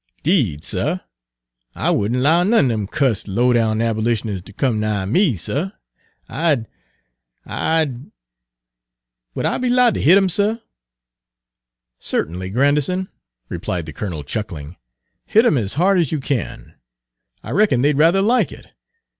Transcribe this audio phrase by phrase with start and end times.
[0.23, 0.97] "'Deed, suh,
[1.75, 5.35] I would n' low none er dem cussed, low down abolitioners ter come nigh me,
[5.35, 5.69] suh,
[6.27, 6.67] I 'd
[7.45, 8.11] I 'd
[9.35, 10.57] would I be 'lowed ter hit 'em, suh?"
[11.99, 13.09] "Certainly, Grandison,"
[13.47, 14.75] replied the colonel, chuckling,
[15.27, 16.73] "hit 'em as hard as you can.
[17.43, 18.71] I Page 181 reckon they 'd rather like it.